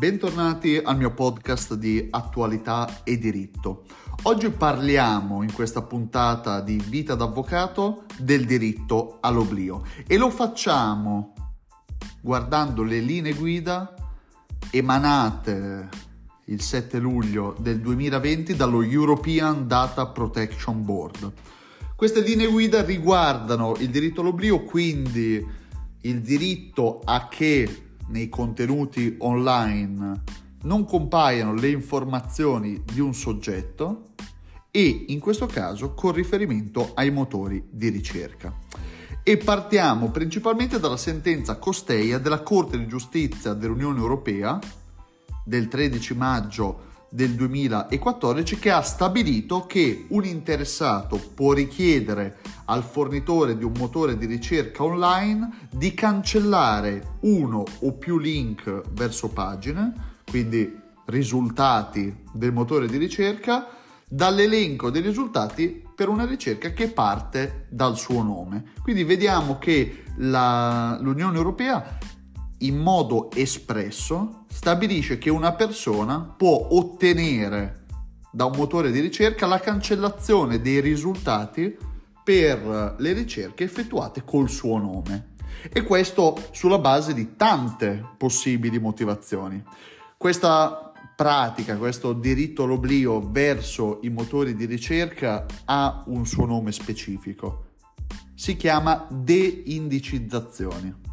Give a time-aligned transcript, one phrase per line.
[0.00, 3.84] Bentornati al mio podcast di attualità e diritto.
[4.22, 11.34] Oggi parliamo in questa puntata di vita d'avvocato del diritto all'oblio e lo facciamo
[12.22, 13.94] guardando le linee guida
[14.70, 15.90] emanate
[16.46, 21.30] il 7 luglio del 2020 dallo European Data Protection Board.
[21.94, 25.46] Queste linee guida riguardano il diritto all'oblio, quindi
[26.00, 30.22] il diritto a che nei contenuti online
[30.62, 34.10] non compaiano le informazioni di un soggetto
[34.70, 38.54] e in questo caso con riferimento ai motori di ricerca.
[39.22, 44.58] E partiamo principalmente dalla sentenza Costeia della Corte di Giustizia dell'Unione Europea
[45.44, 53.58] del 13 maggio del 2014 che ha stabilito che un interessato può richiedere al fornitore
[53.58, 59.92] di un motore di ricerca online di cancellare uno o più link verso pagine,
[60.30, 63.66] quindi risultati del motore di ricerca,
[64.08, 68.72] dall'elenco dei risultati per una ricerca che parte dal suo nome.
[68.82, 71.98] Quindi vediamo che la, l'Unione Europea
[72.60, 77.86] in modo espresso stabilisce che una persona può ottenere
[78.32, 81.76] da un motore di ricerca la cancellazione dei risultati
[82.22, 85.34] per le ricerche effettuate col suo nome.
[85.72, 89.62] E questo sulla base di tante possibili motivazioni.
[90.16, 97.64] Questa pratica, questo diritto all'oblio verso i motori di ricerca ha un suo nome specifico.
[98.34, 101.09] Si chiama deindicizzazione.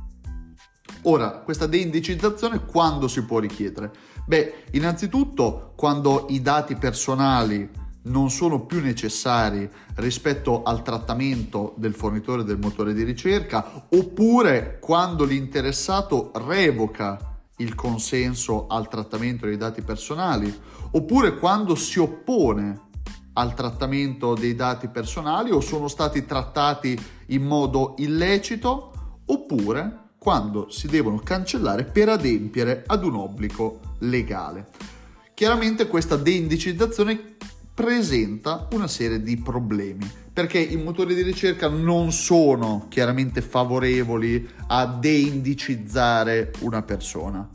[1.07, 3.91] Ora, questa deindicizzazione quando si può richiedere?
[4.25, 7.69] Beh, innanzitutto quando i dati personali
[8.03, 15.23] non sono più necessari rispetto al trattamento del fornitore del motore di ricerca oppure quando
[15.23, 20.53] l'interessato revoca il consenso al trattamento dei dati personali
[20.91, 22.81] oppure quando si oppone
[23.33, 30.87] al trattamento dei dati personali o sono stati trattati in modo illecito oppure quando si
[30.87, 34.67] devono cancellare per adempiere ad un obbligo legale.
[35.33, 37.35] Chiaramente questa deindicizzazione
[37.73, 44.85] presenta una serie di problemi perché i motori di ricerca non sono chiaramente favorevoli a
[44.87, 47.47] deindicizzare una persona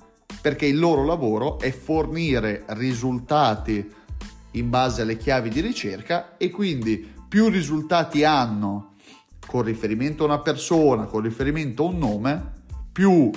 [0.43, 3.89] perché il loro lavoro è fornire risultati
[4.53, 8.92] in base alle chiavi di ricerca e quindi più risultati hanno
[9.47, 12.51] con riferimento a una persona, con riferimento a un nome,
[12.93, 13.31] più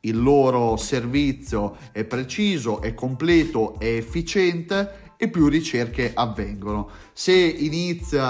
[0.00, 6.88] il loro servizio è preciso, è completo, è efficiente e più ricerche avvengono.
[7.12, 8.26] Se inizia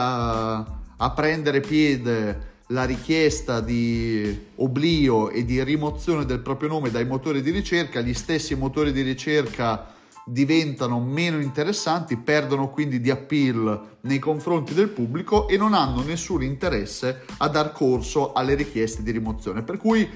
[0.97, 7.43] a prendere piede la richiesta di oblio e di rimozione del proprio nome dai motori
[7.43, 9.95] di ricerca, gli stessi motori di ricerca
[10.28, 16.43] diventano meno interessanti, perdono quindi di appeal nei confronti del pubblico e non hanno nessun
[16.43, 19.62] interesse a dar corso alle richieste di rimozione.
[19.62, 20.09] Per cui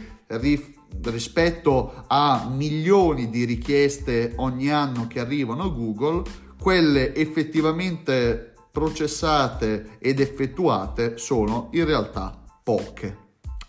[1.05, 6.23] rispetto a milioni di richieste ogni anno che arrivano a Google,
[6.61, 13.19] quelle effettivamente processate ed effettuate sono in realtà poche.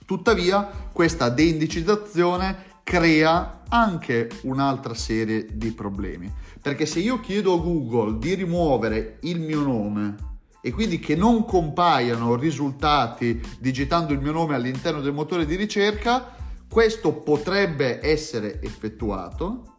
[0.06, 8.20] Tuttavia, questa deindicizzazione crea anche un'altra serie di problemi, perché se io chiedo a Google
[8.20, 14.56] di rimuovere il mio nome e quindi che non compaiano risultati digitando il mio nome
[14.56, 16.36] all'interno del motore di ricerca,
[16.70, 19.78] questo potrebbe essere effettuato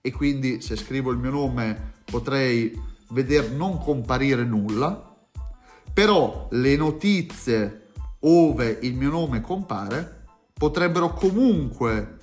[0.00, 2.78] e quindi se scrivo il mio nome potrei
[3.10, 5.16] vedere non comparire nulla,
[5.92, 7.88] però le notizie
[8.20, 10.23] ove il mio nome compare
[10.54, 12.18] potrebbero comunque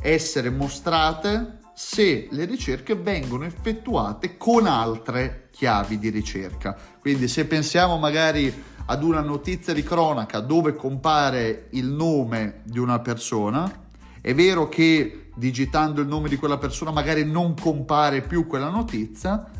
[0.00, 6.76] essere mostrate se le ricerche vengono effettuate con altre chiavi di ricerca.
[7.00, 8.52] Quindi se pensiamo magari
[8.86, 13.82] ad una notizia di cronaca dove compare il nome di una persona,
[14.20, 19.50] è vero che digitando il nome di quella persona magari non compare più quella notizia,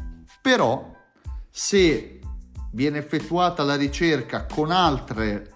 [0.41, 0.93] però
[1.51, 2.21] se
[2.71, 5.54] viene effettuata la ricerca con altre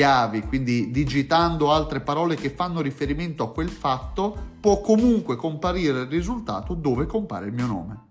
[0.00, 6.06] chiavi, quindi digitando altre parole che fanno riferimento a quel fatto, può comunque comparire il
[6.06, 8.04] risultato dove compare il mio nome.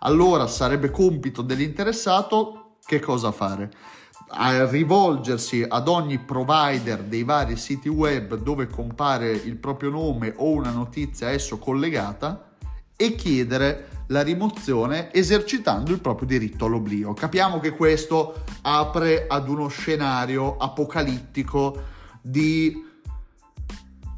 [0.00, 3.70] Allora sarebbe compito dell'interessato che cosa fare?
[4.34, 10.52] a rivolgersi ad ogni provider dei vari siti web dove compare il proprio nome o
[10.52, 12.54] una notizia a esso collegata
[12.96, 17.14] e chiedere la rimozione esercitando il proprio diritto all'oblio.
[17.14, 21.82] Capiamo che questo apre ad uno scenario apocalittico
[22.20, 22.90] di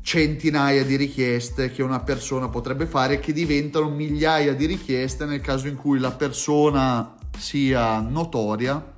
[0.02, 5.66] centinaia di richieste che una persona potrebbe fare che diventano migliaia di richieste nel caso
[5.66, 8.92] in cui la persona sia notoria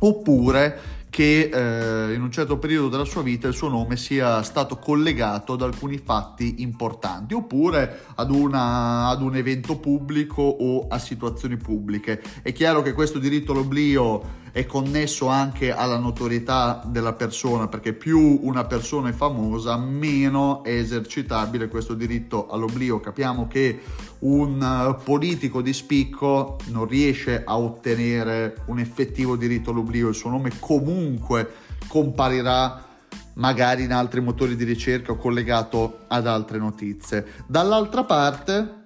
[0.00, 4.78] oppure che eh, in un certo periodo della sua vita il suo nome sia stato
[4.78, 11.56] collegato ad alcuni fatti importanti oppure ad, una, ad un evento pubblico o a situazioni
[11.56, 12.22] pubbliche.
[12.42, 18.40] È chiaro che questo diritto all'oblio è connesso anche alla notorietà della persona, perché più
[18.42, 23.00] una persona è famosa, meno è esercitabile questo diritto all'oblio.
[23.00, 23.80] Capiamo che
[24.20, 30.30] un eh, politico di spicco non riesce a ottenere un effettivo diritto all'oblio, il suo
[30.30, 31.48] nome comunque
[31.86, 32.86] comparirà
[33.34, 37.26] magari in altri motori di ricerca o collegato ad altre notizie.
[37.46, 38.79] Dall'altra parte,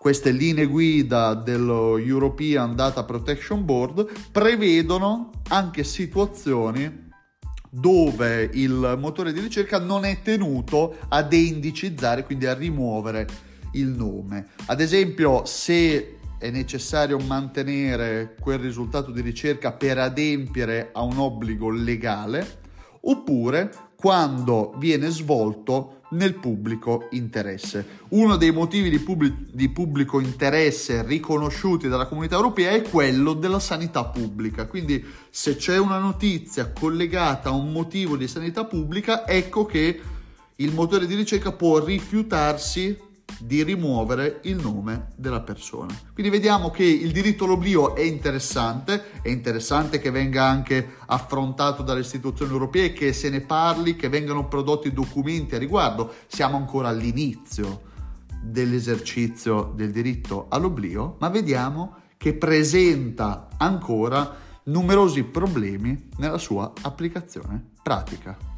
[0.00, 7.10] queste linee guida dello European Data Protection Board prevedono anche situazioni
[7.68, 13.26] dove il motore di ricerca non è tenuto a deindicizzare, quindi a rimuovere
[13.72, 14.46] il nome.
[14.68, 21.68] Ad esempio, se è necessario mantenere quel risultato di ricerca per adempiere a un obbligo
[21.68, 22.60] legale,
[23.02, 27.98] oppure quando viene svolto nel pubblico interesse.
[28.10, 33.60] Uno dei motivi di, pubblic- di, pubblico interesse riconosciuti dalla comunità europea è quello della
[33.60, 34.66] sanità pubblica.
[34.66, 40.00] Quindi se c'è una notizia collegata a un motivo di sanità pubblica, ecco che
[40.56, 43.08] il motore di ricerca può rifiutarsi
[43.42, 45.96] di rimuovere il nome della persona.
[46.12, 52.00] Quindi vediamo che il diritto all'oblio è interessante, è interessante che venga anche affrontato dalle
[52.00, 56.12] istituzioni europee, che se ne parli, che vengano prodotti documenti a riguardo.
[56.26, 57.88] Siamo ancora all'inizio
[58.42, 68.49] dell'esercizio del diritto all'oblio, ma vediamo che presenta ancora numerosi problemi nella sua applicazione pratica.